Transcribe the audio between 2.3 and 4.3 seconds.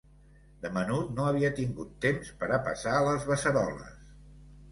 per a passar les beceroles.